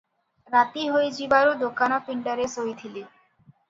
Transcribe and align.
ରାତି 0.53 0.85
ହୋଇଯିବାରୁ 0.95 1.53
ଦୋକାନ 1.63 2.03
ପିଣ୍ତାରେ 2.11 2.53
ଶୋଇଥିଲି। 2.59 3.09